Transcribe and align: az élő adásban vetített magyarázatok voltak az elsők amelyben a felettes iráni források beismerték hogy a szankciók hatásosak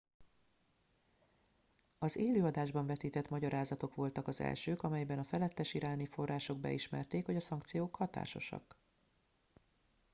az 1.97 2.17
élő 2.17 2.43
adásban 2.43 2.85
vetített 2.85 3.29
magyarázatok 3.29 3.95
voltak 3.95 4.27
az 4.27 4.41
elsők 4.41 4.83
amelyben 4.83 5.19
a 5.19 5.23
felettes 5.23 5.73
iráni 5.73 6.05
források 6.05 6.59
beismerték 6.59 7.25
hogy 7.25 7.35
a 7.35 7.39
szankciók 7.39 7.95
hatásosak 7.95 8.77